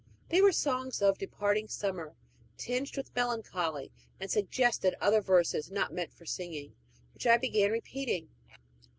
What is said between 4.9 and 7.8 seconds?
other verses not meant for singing, which I began